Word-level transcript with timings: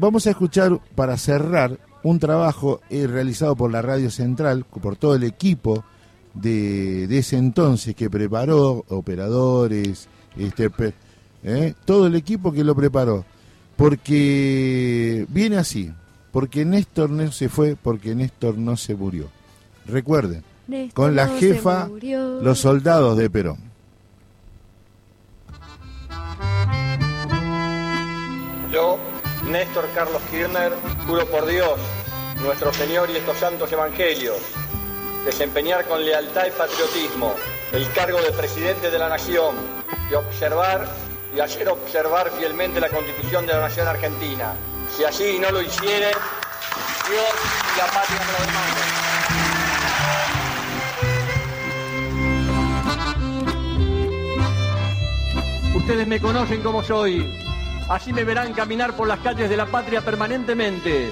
vamos 0.00 0.26
a 0.26 0.30
escuchar 0.30 0.80
para 0.94 1.16
cerrar 1.16 1.78
un 2.02 2.18
trabajo 2.18 2.80
eh, 2.88 3.06
realizado 3.06 3.54
por 3.54 3.70
la 3.70 3.82
Radio 3.82 4.10
Central, 4.10 4.64
por 4.64 4.96
todo 4.96 5.14
el 5.14 5.24
equipo 5.24 5.84
de, 6.34 7.06
de 7.06 7.18
ese 7.18 7.36
entonces 7.36 7.94
que 7.94 8.08
preparó, 8.08 8.84
operadores, 8.88 10.08
este, 10.36 10.70
eh, 11.44 11.74
todo 11.84 12.06
el 12.06 12.14
equipo 12.14 12.52
que 12.52 12.64
lo 12.64 12.74
preparó. 12.74 13.24
Porque 13.76 15.26
viene 15.28 15.56
así, 15.56 15.92
porque 16.32 16.64
Néstor 16.64 17.10
no 17.10 17.30
se 17.32 17.48
fue, 17.48 17.76
porque 17.76 18.14
Néstor 18.14 18.58
no 18.58 18.76
se 18.76 18.94
murió. 18.94 19.28
Recuerden, 19.86 20.42
con 20.94 21.14
la 21.16 21.28
jefa, 21.28 21.88
los 22.42 22.58
soldados 22.58 23.16
de 23.16 23.30
Perón. 23.30 23.69
Néstor 29.50 29.88
Carlos 29.96 30.22
Kirchner, 30.30 30.72
juro 31.08 31.26
por 31.26 31.44
Dios, 31.44 31.80
nuestro 32.36 32.72
Señor 32.72 33.10
y 33.10 33.16
estos 33.16 33.36
santos 33.36 33.72
evangelios, 33.72 34.36
desempeñar 35.24 35.86
con 35.86 36.04
lealtad 36.04 36.46
y 36.46 36.50
patriotismo 36.52 37.34
el 37.72 37.90
cargo 37.92 38.22
de 38.22 38.30
presidente 38.30 38.92
de 38.92 38.98
la 38.98 39.08
Nación 39.08 39.56
y 40.08 40.14
observar 40.14 40.88
y 41.34 41.40
hacer 41.40 41.68
observar 41.68 42.30
fielmente 42.30 42.80
la 42.80 42.90
Constitución 42.90 43.44
de 43.44 43.54
la 43.54 43.62
Nación 43.62 43.88
Argentina. 43.88 44.54
Si 44.96 45.02
así 45.02 45.40
no 45.40 45.50
lo 45.50 45.60
hiciere, 45.60 46.12
Dios 47.08 47.34
y 47.74 47.78
la 47.78 47.86
patria 47.86 48.20
me 48.20 48.32
lo 48.32 48.38
demandan. 48.46 49.00
Ustedes 55.74 56.06
me 56.06 56.20
conocen 56.20 56.62
como 56.62 56.84
soy. 56.84 57.39
Así 57.90 58.12
me 58.12 58.22
verán 58.22 58.52
caminar 58.52 58.92
por 58.92 59.08
las 59.08 59.18
calles 59.18 59.50
de 59.50 59.56
la 59.56 59.66
patria 59.66 60.00
permanentemente, 60.00 61.10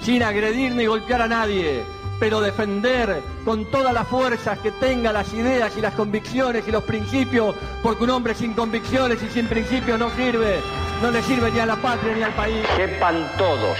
sin 0.00 0.22
agredir 0.22 0.76
ni 0.76 0.86
golpear 0.86 1.22
a 1.22 1.26
nadie, 1.26 1.82
pero 2.20 2.40
defender 2.40 3.20
con 3.44 3.68
todas 3.68 3.92
las 3.92 4.06
fuerzas 4.06 4.56
que 4.60 4.70
tenga 4.70 5.12
las 5.12 5.34
ideas 5.34 5.76
y 5.76 5.80
las 5.80 5.92
convicciones 5.94 6.68
y 6.68 6.70
los 6.70 6.84
principios, 6.84 7.56
porque 7.82 8.04
un 8.04 8.10
hombre 8.10 8.36
sin 8.36 8.54
convicciones 8.54 9.20
y 9.24 9.28
sin 9.28 9.48
principios 9.48 9.98
no 9.98 10.08
sirve, 10.10 10.60
no 11.02 11.10
le 11.10 11.20
sirve 11.22 11.50
ni 11.50 11.58
a 11.58 11.66
la 11.66 11.74
patria 11.74 12.14
ni 12.14 12.22
al 12.22 12.34
país. 12.34 12.64
Sepan 12.76 13.28
todos 13.36 13.76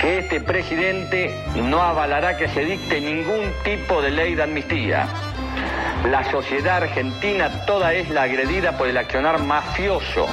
que 0.00 0.20
este 0.20 0.40
presidente 0.40 1.44
no 1.54 1.82
avalará 1.82 2.38
que 2.38 2.48
se 2.48 2.64
dicte 2.64 2.98
ningún 2.98 3.52
tipo 3.62 4.00
de 4.00 4.10
ley 4.10 4.34
de 4.34 4.42
amnistía. 4.42 5.06
La 6.10 6.24
sociedad 6.30 6.78
argentina 6.78 7.66
toda 7.66 7.92
es 7.92 8.08
la 8.08 8.22
agredida 8.22 8.78
por 8.78 8.88
el 8.88 8.96
accionar 8.96 9.42
mafioso 9.42 10.26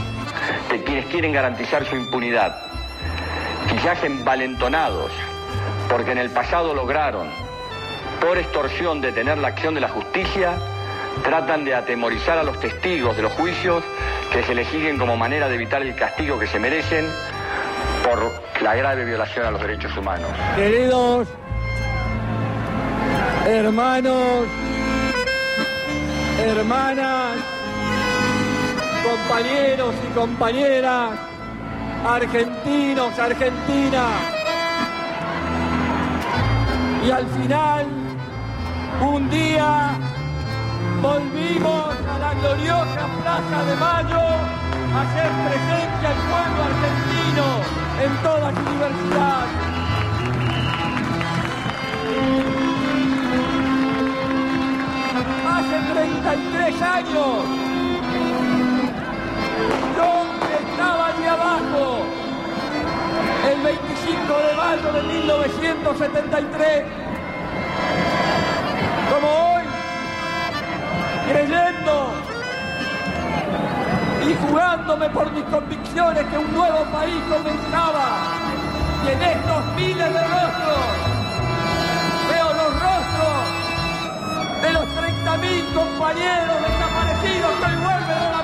de 0.71 0.83
quienes 0.83 1.05
quieren 1.07 1.33
garantizar 1.33 1.85
su 1.85 1.95
impunidad. 1.95 2.55
Quizás 3.69 4.03
envalentonados, 4.03 5.11
porque 5.89 6.11
en 6.11 6.17
el 6.17 6.29
pasado 6.29 6.73
lograron, 6.73 7.27
por 8.19 8.37
extorsión, 8.37 9.01
detener 9.01 9.37
la 9.37 9.49
acción 9.49 9.73
de 9.73 9.81
la 9.81 9.89
justicia, 9.89 10.53
tratan 11.23 11.65
de 11.65 11.75
atemorizar 11.75 12.37
a 12.37 12.43
los 12.43 12.59
testigos 12.59 13.15
de 13.15 13.23
los 13.23 13.31
juicios 13.33 13.83
que 14.31 14.43
se 14.43 14.55
les 14.55 14.67
siguen 14.67 14.97
como 14.97 15.17
manera 15.17 15.49
de 15.49 15.55
evitar 15.55 15.81
el 15.81 15.95
castigo 15.95 16.39
que 16.39 16.47
se 16.47 16.59
merecen 16.59 17.05
por 18.03 18.31
la 18.61 18.75
grave 18.75 19.05
violación 19.05 19.45
a 19.45 19.51
los 19.51 19.61
derechos 19.61 19.95
humanos. 19.97 20.29
Queridos 20.55 21.27
hermanos, 23.45 24.47
hermanas, 26.39 27.37
compañeros 29.11 29.93
y 30.07 30.13
compañeras, 30.13 31.09
argentinos, 32.07 33.19
argentinas. 33.19 34.11
Y 37.05 37.11
al 37.11 37.27
final, 37.27 37.87
un 39.01 39.29
día, 39.29 39.91
volvimos 41.01 41.95
a 42.13 42.19
la 42.19 42.33
gloriosa 42.35 43.01
Plaza 43.21 43.63
de 43.65 43.75
Mayo 43.75 44.25
a 44.93 45.01
hacer 45.01 45.29
presencia 45.47 46.07
al 46.13 46.19
pueblo 46.31 46.59
argentino 46.71 47.45
en 48.05 48.11
toda 48.23 48.47
su 48.55 48.63
diversidad. 48.71 49.45
Hace 55.53 55.77
33 55.93 56.81
años 56.81 57.60
5 64.11 64.37
de 64.37 64.53
mayo 64.55 64.91
de 64.91 65.03
1973, 65.03 66.83
como 69.09 69.27
hoy, 69.27 69.63
creyendo 71.31 72.13
y 74.27 74.35
jugándome 74.47 75.09
por 75.09 75.31
mis 75.31 75.43
convicciones 75.45 76.25
que 76.25 76.37
un 76.37 76.53
nuevo 76.53 76.83
país 76.91 77.15
comenzaba, 77.29 78.05
y 79.05 79.09
en 79.11 79.21
estos 79.21 79.65
miles 79.77 80.13
de 80.13 80.23
rostros 80.27 80.83
veo 82.31 82.53
los 82.53 82.73
rostros 82.81 83.35
de 84.61 84.71
los 84.73 84.83
30.000 84.83 85.73
compañeros 85.73 86.57
desaparecidos 86.67 87.51
que 87.59 87.65
hoy 87.65 87.77
vuelven 87.77 88.19
de 88.19 88.29
la 88.29 88.40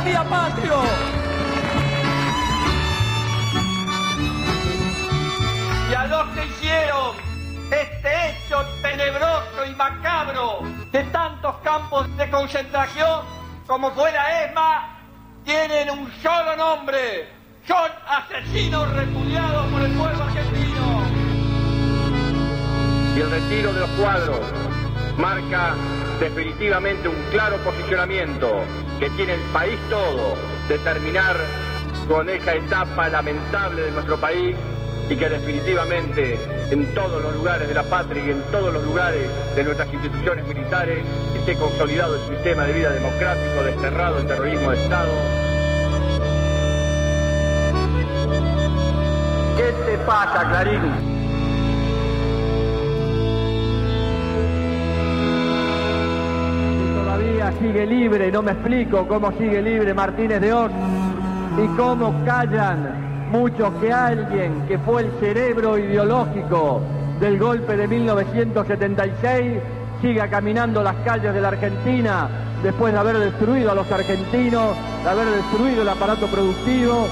el 0.00 0.04
Día 0.04 0.24
Patrio. 0.24 0.82
Y 5.90 5.94
a 5.94 6.06
los 6.06 6.28
que 6.28 6.46
hicieron 6.46 7.16
este 7.70 8.30
hecho 8.30 8.64
tenebroso 8.82 9.66
y 9.66 9.74
macabro 9.74 10.60
de 10.92 11.04
tantos 11.04 11.56
campos 11.62 12.16
de 12.16 12.30
concentración 12.30 13.24
como 13.66 13.90
fue 13.92 14.10
la 14.12 14.44
ESMA, 14.44 14.98
tienen 15.44 15.90
un 15.90 16.10
solo 16.22 16.56
nombre. 16.56 17.28
Son 17.66 17.90
asesinos 18.08 18.90
repudiados 18.94 19.66
por 19.72 19.82
el 19.82 19.92
pueblo 19.92 20.24
argentino. 20.24 20.50
y 23.16 23.20
el 23.20 23.30
retiro 23.30 23.72
de 23.72 23.80
los 23.80 23.90
cuadros 23.90 24.40
marca 25.16 25.74
definitivamente 26.20 27.08
un 27.08 27.22
claro 27.30 27.56
posicionamiento 27.58 28.64
que 29.00 29.08
tiene 29.10 29.32
el 29.32 29.40
país 29.52 29.78
todo 29.88 30.36
de 30.68 30.78
terminar 30.78 31.34
con 32.06 32.28
esa 32.28 32.54
etapa 32.54 33.08
lamentable 33.08 33.82
de 33.82 33.90
nuestro 33.92 34.18
país 34.18 34.54
y 35.08 35.16
que 35.16 35.28
definitivamente 35.28 36.38
en 36.70 36.94
todos 36.94 37.22
los 37.22 37.34
lugares 37.34 37.66
de 37.66 37.74
la 37.74 37.82
patria 37.82 38.22
y 38.26 38.30
en 38.30 38.42
todos 38.52 38.72
los 38.72 38.84
lugares 38.84 39.26
de 39.56 39.64
nuestras 39.64 39.92
instituciones 39.92 40.46
militares 40.46 41.02
esté 41.34 41.56
consolidado 41.56 42.14
el 42.14 42.36
sistema 42.36 42.64
de 42.64 42.72
vida 42.74 42.90
democrático, 42.90 43.62
desterrado 43.64 44.18
el 44.18 44.26
terrorismo 44.26 44.70
de 44.70 44.82
Estado. 44.82 45.12
¿Qué 49.56 49.90
te 49.90 49.98
pasa, 50.04 50.48
Clarín? 50.48 51.19
Sigue 57.58 57.86
libre, 57.86 58.30
no 58.30 58.42
me 58.42 58.52
explico 58.52 59.06
cómo 59.06 59.32
sigue 59.32 59.60
libre 59.60 59.92
Martínez 59.92 60.40
de 60.40 60.52
Oz 60.52 60.70
y 61.62 61.66
cómo 61.76 62.14
callan 62.24 63.28
muchos 63.30 63.72
que 63.80 63.92
alguien 63.92 64.66
que 64.66 64.78
fue 64.78 65.02
el 65.02 65.10
cerebro 65.20 65.76
ideológico 65.76 66.80
del 67.20 67.38
golpe 67.38 67.76
de 67.76 67.86
1976 67.86 69.58
siga 70.00 70.28
caminando 70.28 70.82
las 70.82 70.96
calles 71.04 71.34
de 71.34 71.40
la 71.40 71.48
Argentina 71.48 72.28
después 72.62 72.92
de 72.92 72.98
haber 72.98 73.18
destruido 73.18 73.72
a 73.72 73.74
los 73.74 73.90
argentinos, 73.92 74.74
de 75.02 75.10
haber 75.10 75.26
destruido 75.28 75.82
el 75.82 75.88
aparato 75.88 76.26
productivo. 76.28 77.08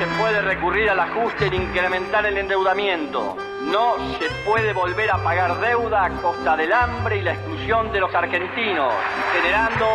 Se 0.00 0.06
puede 0.18 0.40
recurrir 0.40 0.88
al 0.88 0.98
ajuste 0.98 1.50
ni 1.50 1.58
incrementar 1.58 2.24
el 2.24 2.38
endeudamiento. 2.38 3.36
No 3.70 3.96
se 4.18 4.30
puede 4.46 4.72
volver 4.72 5.10
a 5.10 5.22
pagar 5.22 5.60
deuda 5.60 6.06
a 6.06 6.10
costa 6.22 6.56
del 6.56 6.72
hambre 6.72 7.18
y 7.18 7.20
la 7.20 7.34
exclusión 7.34 7.92
de 7.92 8.00
los 8.00 8.14
argentinos, 8.14 8.94
generando 9.34 9.86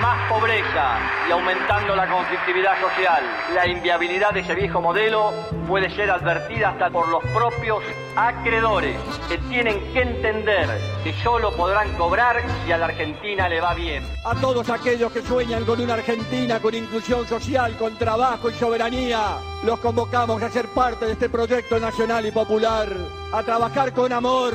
más 0.00 0.28
pobreza 0.28 0.98
y 1.28 1.32
aumentando 1.32 1.94
la 1.96 2.08
conflictividad 2.08 2.80
social. 2.80 3.22
La 3.54 3.66
inviabilidad 3.66 4.32
de 4.32 4.40
ese 4.40 4.54
viejo 4.54 4.80
modelo 4.80 5.32
puede 5.66 5.90
ser 5.90 6.10
advertida 6.10 6.70
hasta 6.70 6.90
por 6.90 7.08
los 7.08 7.22
propios 7.34 7.82
acreedores, 8.16 8.96
que 9.28 9.38
tienen 9.38 9.80
que 9.92 10.02
entender 10.02 10.68
que 11.04 11.12
solo 11.22 11.52
podrán 11.56 11.92
cobrar 11.96 12.42
si 12.64 12.72
a 12.72 12.78
la 12.78 12.86
Argentina 12.86 13.48
le 13.48 13.60
va 13.60 13.74
bien. 13.74 14.04
A 14.24 14.34
todos 14.34 14.68
aquellos 14.70 15.12
que 15.12 15.22
sueñan 15.22 15.64
con 15.64 15.80
una 15.80 15.94
Argentina 15.94 16.60
con 16.60 16.74
inclusión 16.74 17.26
social, 17.26 17.76
con 17.76 17.96
trabajo 17.96 18.50
y 18.50 18.54
soberanía, 18.54 19.38
los 19.64 19.78
convocamos 19.80 20.42
a 20.42 20.50
ser 20.50 20.66
parte 20.68 21.06
de 21.06 21.12
este 21.12 21.28
proyecto 21.28 21.78
nacional 21.78 22.26
y 22.26 22.30
popular, 22.30 22.88
a 23.32 23.42
trabajar 23.42 23.92
con 23.92 24.12
amor, 24.12 24.54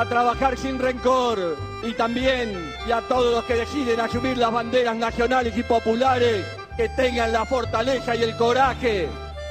a 0.00 0.04
trabajar 0.04 0.56
sin 0.56 0.78
rencor 0.78 1.56
y 1.82 1.92
también, 1.92 2.72
y 2.86 2.92
a 2.92 3.00
todos 3.00 3.34
los 3.34 3.44
que 3.44 3.54
deciden 3.54 3.98
asumir 3.98 4.38
las 4.38 4.52
banderas 4.52 4.94
nacionales 4.94 5.56
y 5.56 5.64
populares, 5.64 6.46
que 6.76 6.88
tengan 6.90 7.32
la 7.32 7.44
fortaleza 7.44 8.14
y 8.14 8.22
el 8.22 8.36
coraje 8.36 9.08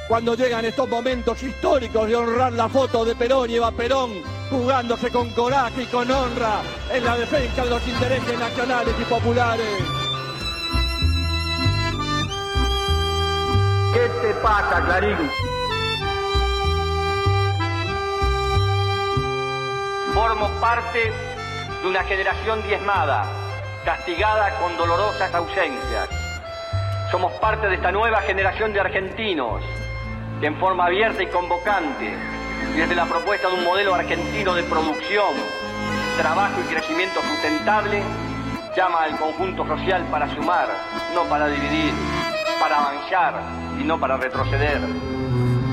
cuando 0.07 0.35
llegan 0.35 0.63
estos 0.63 0.88
momentos 0.88 1.44
históricos 1.44 2.07
de 2.07 2.15
honrar 2.15 2.53
la 2.53 2.69
foto 2.69 3.03
de 3.03 3.13
Perón 3.13 3.49
y 3.49 3.55
Eva 3.55 3.71
Perón, 3.71 4.21
jugándose 4.49 5.11
con 5.11 5.29
coraje 5.31 5.83
y 5.83 5.85
con 5.88 6.09
honra 6.09 6.61
en 6.93 7.03
la 7.03 7.17
defensa 7.17 7.65
de 7.65 7.69
los 7.69 7.85
intereses 7.85 8.39
nacionales 8.39 8.95
y 9.01 9.03
populares. 9.03 9.67
¿Qué 13.93 14.33
pasa, 14.41 14.81
Clarín? 14.85 15.46
Parte 20.59 21.12
de 21.81 21.88
una 21.88 22.04
generación 22.04 22.62
diezmada, 22.63 23.25
castigada 23.86 24.57
con 24.59 24.75
dolorosas 24.77 25.33
ausencias. 25.33 26.09
Somos 27.12 27.31
parte 27.33 27.68
de 27.68 27.75
esta 27.75 27.92
nueva 27.92 28.21
generación 28.21 28.74
de 28.74 28.80
argentinos 28.80 29.62
que 30.39 30.48
en 30.48 30.56
forma 30.57 30.86
abierta 30.86 31.24
y 31.24 31.27
convocante, 31.27 32.15
desde 32.75 32.95
la 32.95 33.06
propuesta 33.06 33.48
de 33.50 33.56
un 33.56 33.63
modelo 33.63 33.95
argentino 33.95 34.54
de 34.54 34.63
producción, 34.63 35.36
trabajo 36.18 36.60
y 36.62 36.74
crecimiento 36.74 37.21
sustentable, 37.21 38.01
llama 38.75 39.03
al 39.03 39.18
conjunto 39.18 39.65
social 39.65 40.03
para 40.12 40.27
sumar, 40.36 40.68
no 41.13 41.24
para 41.24 41.48
dividir, 41.48 41.94
para 42.60 42.77
avanzar 42.77 43.42
y 43.80 43.83
no 43.83 44.00
para 44.00 44.18
retroceder. 44.18 44.80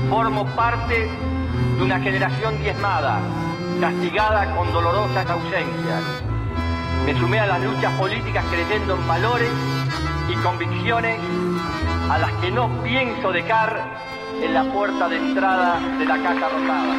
Formo 0.09 0.45
parte 0.55 1.09
de 1.77 1.83
una 1.83 1.99
generación 1.99 2.57
diezmada, 2.59 3.19
castigada 3.79 4.55
con 4.55 4.71
dolorosas 4.71 5.29
ausencias. 5.29 6.03
Me 7.05 7.17
sumé 7.19 7.39
a 7.39 7.45
las 7.45 7.61
luchas 7.61 7.93
políticas 7.93 8.43
creyendo 8.49 8.95
en 8.95 9.07
valores 9.07 9.51
y 10.29 10.33
convicciones 10.35 11.19
a 12.09 12.17
las 12.17 12.31
que 12.33 12.51
no 12.51 12.81
pienso 12.83 13.31
dejar 13.31 13.79
en 14.41 14.53
la 14.53 14.63
puerta 14.71 15.07
de 15.09 15.17
entrada 15.17 15.79
de 15.97 16.05
la 16.05 16.17
Casa 16.17 16.49
Rosada. 16.49 16.95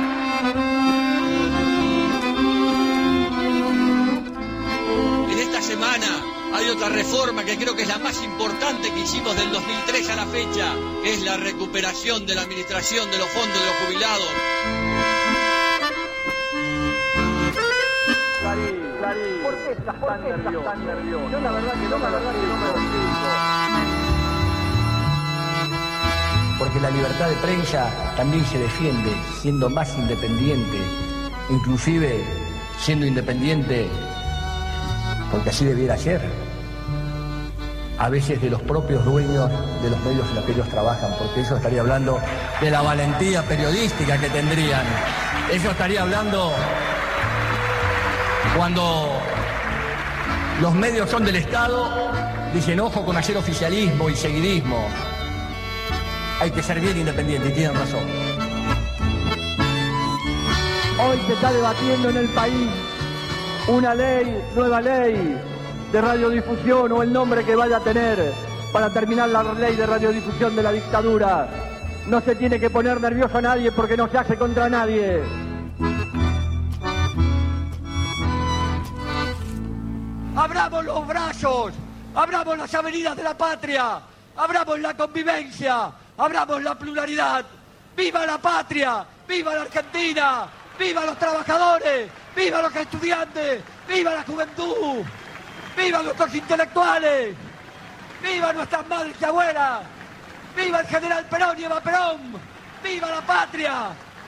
En 5.30 5.38
esta 5.38 5.62
semana 5.62 6.06
hay 6.54 6.68
otra 6.68 6.88
reforma 6.88 7.44
que 7.44 7.56
creo 7.56 7.74
que 7.74 7.82
es 7.82 7.88
la 7.88 7.98
más 7.98 8.22
importante 8.22 8.90
que 8.90 9.00
hicimos 9.00 9.36
del 9.36 9.52
2003 9.52 10.10
a 10.10 10.16
la 10.16 10.26
fecha, 10.26 10.72
que 11.02 11.14
es 11.14 11.22
la 11.22 11.36
recuperación 11.36 12.26
de 12.26 12.34
la 12.34 12.42
administración 12.42 13.10
de 13.10 13.18
los 13.18 13.28
fondos 13.28 13.58
de 13.58 13.66
los 13.66 13.74
jubilados. 13.84 14.85
Qué 19.66 19.72
estás, 19.72 20.00
tan, 20.00 20.22
nervioso? 20.22 21.30
Yo 21.30 21.40
la 21.40 21.50
verdad 21.50 21.72
que 21.72 21.88
no, 21.88 21.98
la 21.98 22.10
verdad 22.10 22.32
que 22.32 22.46
no 22.46 22.56
me 22.56 22.66
lo 22.66 22.70
explico. 22.70 23.66
porque 26.58 26.80
la 26.80 26.88
libertad 26.88 27.28
de 27.28 27.36
prensa 27.36 27.90
también 28.16 28.42
se 28.46 28.58
defiende 28.58 29.12
siendo 29.42 29.68
más 29.68 29.94
independiente, 29.98 30.78
inclusive 31.50 32.24
siendo 32.78 33.04
independiente 33.04 33.90
porque 35.30 35.50
así 35.50 35.66
debiera 35.66 35.98
ser, 35.98 36.22
a 37.98 38.08
veces 38.08 38.40
de 38.40 38.48
los 38.48 38.62
propios 38.62 39.04
dueños 39.04 39.50
de 39.82 39.90
los 39.90 40.00
medios 40.00 40.26
en 40.30 40.36
los 40.36 40.44
que 40.44 40.52
ellos 40.52 40.68
trabajan, 40.68 41.10
porque 41.18 41.42
eso 41.42 41.56
estaría 41.56 41.80
hablando 41.80 42.18
de 42.60 42.70
la 42.70 42.80
valentía 42.80 43.42
periodística 43.42 44.16
que 44.18 44.30
tendrían. 44.30 44.84
Eso 45.52 45.70
estaría 45.72 46.02
hablando 46.02 46.52
cuando 48.56 49.10
los 50.60 50.74
medios 50.74 51.10
son 51.10 51.24
del 51.24 51.36
Estado, 51.36 52.10
dicen 52.54 52.80
ojo 52.80 53.04
con 53.04 53.16
hacer 53.16 53.36
oficialismo 53.36 54.08
y 54.08 54.16
seguidismo 54.16 54.86
hay 56.40 56.50
que 56.50 56.62
ser 56.62 56.80
bien 56.80 56.98
independiente 56.98 57.48
y 57.48 57.52
tienen 57.52 57.74
razón. 57.74 58.04
Hoy 60.98 61.18
se 61.26 61.32
está 61.32 61.52
debatiendo 61.52 62.10
en 62.10 62.16
el 62.16 62.28
país 62.28 62.68
una 63.68 63.94
ley, 63.94 64.42
nueva 64.54 64.80
ley 64.80 65.36
de 65.92 66.00
radiodifusión 66.00 66.92
o 66.92 67.02
el 67.02 67.12
nombre 67.12 67.44
que 67.44 67.54
vaya 67.54 67.78
a 67.78 67.80
tener 67.80 68.32
para 68.72 68.90
terminar 68.90 69.28
la 69.28 69.42
ley 69.54 69.76
de 69.76 69.86
radiodifusión 69.86 70.56
de 70.56 70.62
la 70.62 70.72
dictadura. 70.72 71.48
No 72.08 72.20
se 72.20 72.34
tiene 72.34 72.60
que 72.60 72.70
poner 72.70 73.00
nervioso 73.00 73.38
a 73.38 73.42
nadie 73.42 73.72
porque 73.72 73.96
no 73.96 74.08
se 74.08 74.18
hace 74.18 74.36
contra 74.36 74.68
nadie. 74.68 75.22
Abramos 80.36 80.84
los 80.84 81.06
brazos, 81.06 81.72
abramos 82.14 82.58
las 82.58 82.74
avenidas 82.74 83.16
de 83.16 83.22
la 83.22 83.34
patria, 83.34 84.00
abramos 84.36 84.78
la 84.80 84.94
convivencia, 84.94 85.90
abramos 86.18 86.62
la 86.62 86.74
pluralidad. 86.74 87.46
¡Viva 87.96 88.26
la 88.26 88.36
patria! 88.36 89.06
¡Viva 89.26 89.54
la 89.54 89.62
Argentina! 89.62 90.46
¡Viva 90.78 91.06
los 91.06 91.18
trabajadores! 91.18 92.10
¡Viva 92.36 92.60
los 92.60 92.76
estudiantes! 92.76 93.62
¡Viva 93.88 94.12
la 94.12 94.22
juventud! 94.24 95.02
¡Viva 95.74 96.02
nuestros 96.02 96.34
intelectuales! 96.34 97.34
¡Viva 98.22 98.52
nuestras 98.52 98.86
madres 98.86 99.16
y 99.18 99.24
abuelas! 99.24 99.80
¡Viva 100.54 100.80
el 100.80 100.86
general 100.86 101.24
Perón 101.30 101.58
y 101.58 101.64
Eva 101.64 101.80
Perón! 101.80 102.20
¡Viva 102.84 103.10
la 103.10 103.22
patria! 103.22 103.86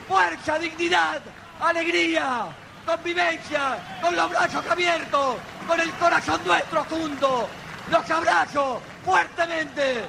¡Fuerza, 0.09 0.59
dignidad, 0.59 1.21
alegría, 1.61 2.47
convivencia, 2.89 3.79
con 4.01 4.17
los 4.17 4.31
brazos 4.31 4.65
abiertos, 4.67 5.37
con 5.67 5.79
el 5.79 5.91
corazón 5.93 6.41
nuestro 6.47 6.85
juntos! 6.85 7.45
¡Los 7.91 8.11
abrazo 8.11 8.81
fuertemente! 9.05 10.05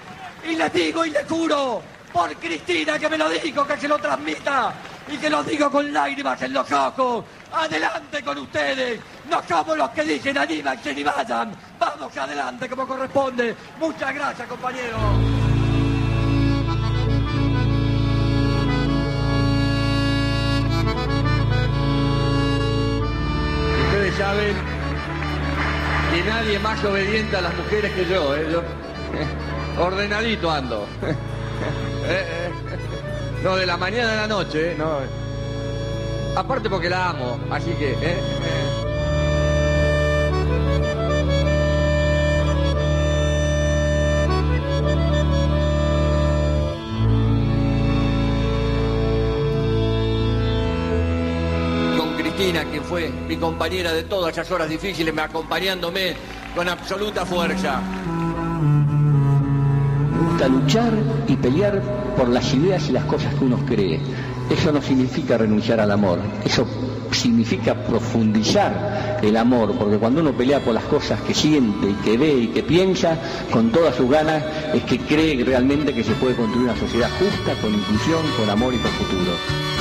Y 0.48 0.55
les 0.55 0.71
digo 0.71 1.03
y 1.03 1.09
les 1.09 1.27
juro, 1.27 1.81
por 2.13 2.33
Cristina 2.38 2.98
que 2.98 3.09
me 3.09 3.17
lo 3.17 3.27
dijo, 3.29 3.67
que 3.67 3.77
se 3.77 3.88
lo 3.88 3.98
transmita 3.98 4.74
y 5.09 5.17
que 5.17 5.29
lo 5.29 5.43
digo 5.43 5.69
con 5.69 5.91
lágrimas 5.91 6.41
en 6.41 6.53
los 6.53 6.71
ojos. 6.71 7.25
Adelante 7.51 8.24
con 8.24 8.38
ustedes, 8.38 9.00
no 9.29 9.41
somos 9.48 9.77
los 9.77 9.89
que 9.89 10.03
dicen 10.03 10.38
anímanse 10.38 10.93
ni 10.93 11.03
vayan. 11.03 11.51
Vamos 11.77 12.15
adelante 12.15 12.69
como 12.69 12.88
corresponde. 12.88 13.55
Muchas 13.77 14.13
gracias 14.13 14.48
compañeros. 14.48 15.38
Nadie 26.49 26.59
más 26.59 26.83
obediente 26.83 27.37
a 27.37 27.41
las 27.41 27.55
mujeres 27.55 27.91
que 27.91 28.05
yo, 28.07 28.35
¿eh? 28.35 28.47
Yo, 28.51 28.63
ordenadito 29.83 30.49
ando. 30.49 30.87
Eh, 32.01 32.25
eh. 32.25 32.49
No, 33.43 33.55
de 33.55 33.67
la 33.67 33.77
mañana 33.77 34.13
a 34.13 34.15
la 34.15 34.27
noche, 34.27 34.71
¿eh? 34.71 34.75
no. 34.75 34.99
Aparte 36.35 36.69
porque 36.69 36.89
la 36.89 37.09
amo, 37.09 37.37
así 37.51 37.71
que. 37.73 37.91
¿eh? 37.91 38.17
Con 51.95 52.15
Cristina, 52.15 52.65
que 52.71 52.81
fue 52.81 53.09
mi 53.09 53.35
compañera 53.35 53.93
de 53.93 54.03
todas 54.03 54.31
esas 54.31 54.49
horas 54.49 54.67
difíciles, 54.69 55.13
me 55.13 55.21
acompañándome 55.21 56.15
con 56.55 56.67
absoluta 56.67 57.25
fuerza. 57.25 57.81
Me 60.11 60.29
gusta 60.29 60.47
luchar 60.47 60.93
y 61.27 61.35
pelear 61.35 61.81
por 62.17 62.29
las 62.29 62.53
ideas 62.53 62.89
y 62.89 62.91
las 62.91 63.05
cosas 63.05 63.33
que 63.35 63.45
uno 63.45 63.57
cree. 63.65 63.99
Eso 64.49 64.71
no 64.71 64.81
significa 64.81 65.37
renunciar 65.37 65.79
al 65.79 65.91
amor, 65.91 66.19
eso 66.43 66.65
significa 67.11 67.75
profundizar 67.75 69.19
el 69.21 69.37
amor, 69.37 69.75
porque 69.77 69.97
cuando 69.97 70.21
uno 70.21 70.31
pelea 70.31 70.59
por 70.59 70.73
las 70.73 70.85
cosas 70.85 71.21
que 71.21 71.33
siente 71.33 71.89
y 71.89 71.93
que 72.03 72.17
ve 72.17 72.33
y 72.33 72.47
que 72.47 72.63
piensa, 72.63 73.17
con 73.51 73.71
todas 73.71 73.95
sus 73.95 74.09
ganas, 74.09 74.43
es 74.73 74.83
que 74.83 74.97
cree 74.99 75.43
realmente 75.43 75.93
que 75.93 76.03
se 76.03 76.13
puede 76.13 76.35
construir 76.35 76.63
una 76.63 76.79
sociedad 76.79 77.09
justa, 77.19 77.53
con 77.61 77.73
inclusión, 77.73 78.21
con 78.37 78.49
amor 78.49 78.73
y 78.73 78.77
con 78.77 78.91
futuro. 78.91 79.78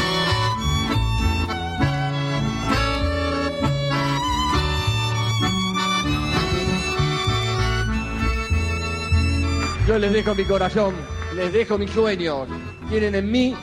Les 9.98 10.12
dejo 10.12 10.32
mi 10.32 10.44
corazón, 10.44 10.94
les 11.34 11.52
dejo 11.52 11.76
mis 11.76 11.90
sueños. 11.90 12.46
Tienen 12.88 13.16
en 13.16 13.32
mí 13.32 13.56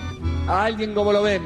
a 0.49 0.65
alguien 0.65 0.93
como 0.93 1.13
lo 1.13 1.23
ven, 1.23 1.41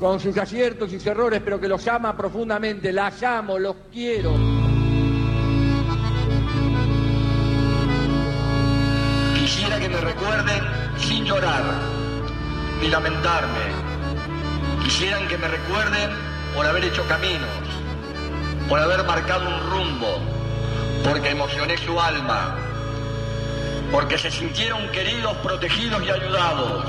con 0.00 0.18
sus 0.18 0.36
aciertos 0.36 0.92
y 0.92 0.96
sus 0.98 1.06
errores, 1.06 1.40
pero 1.44 1.60
que 1.60 1.68
los 1.68 1.86
ama 1.86 2.16
profundamente. 2.16 2.92
Las 2.92 3.22
amo, 3.22 3.60
los 3.60 3.76
quiero. 3.92 4.34
Quisiera 9.38 9.78
que 9.78 9.88
me 9.88 10.00
recuerden 10.00 10.62
sin 10.98 11.24
llorar 11.24 11.62
ni 12.82 12.88
lamentarme. 12.88 13.66
Quisieran 14.82 15.28
que 15.28 15.38
me 15.38 15.46
recuerden 15.46 16.10
por 16.56 16.66
haber 16.66 16.86
hecho 16.86 17.06
caminos, 17.06 17.48
por 18.68 18.80
haber 18.80 19.04
marcado 19.04 19.46
un 19.46 19.70
rumbo, 19.70 20.18
porque 21.04 21.30
emocioné 21.30 21.78
su 21.78 22.00
alma, 22.00 22.65
porque 23.90 24.18
se 24.18 24.30
sintieron 24.30 24.88
queridos, 24.90 25.36
protegidos 25.38 26.02
y 26.04 26.10
ayudados, 26.10 26.84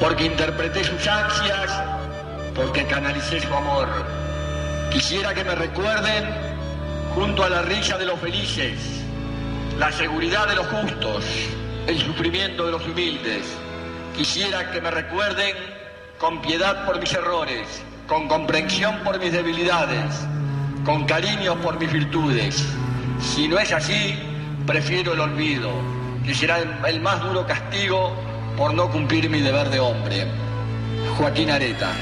porque 0.00 0.24
interpreté 0.24 0.84
sus 0.84 1.06
ansias, 1.06 1.82
porque 2.54 2.84
canalicé 2.86 3.40
su 3.40 3.54
amor. 3.54 3.88
Quisiera 4.90 5.34
que 5.34 5.44
me 5.44 5.54
recuerden 5.54 6.24
junto 7.14 7.44
a 7.44 7.48
la 7.48 7.62
risa 7.62 7.96
de 7.96 8.06
los 8.06 8.18
felices, 8.18 8.78
la 9.78 9.90
seguridad 9.92 10.48
de 10.48 10.56
los 10.56 10.66
justos, 10.66 11.24
el 11.86 12.00
sufrimiento 12.00 12.66
de 12.66 12.72
los 12.72 12.86
humildes. 12.86 13.44
Quisiera 14.16 14.70
que 14.70 14.80
me 14.80 14.90
recuerden 14.90 15.56
con 16.18 16.40
piedad 16.42 16.86
por 16.86 17.00
mis 17.00 17.12
errores, 17.12 17.82
con 18.06 18.28
comprensión 18.28 19.00
por 19.04 19.18
mis 19.18 19.32
debilidades, 19.32 20.14
con 20.84 21.04
cariño 21.06 21.56
por 21.56 21.78
mis 21.78 21.92
virtudes. 21.92 22.64
Si 23.20 23.48
no 23.48 23.58
es 23.58 23.72
así, 23.72 24.16
prefiero 24.66 25.12
el 25.14 25.20
olvido, 25.20 25.70
que 26.24 26.34
será 26.34 26.58
el, 26.58 27.00
más 27.00 27.20
duro 27.22 27.46
castigo 27.46 28.12
por 28.56 28.74
no 28.74 28.90
cumplir 28.90 29.28
mi 29.28 29.40
deber 29.40 29.68
de 29.70 29.80
hombre. 29.80 30.26
Joaquín 31.16 31.50
Areta. 31.50 31.92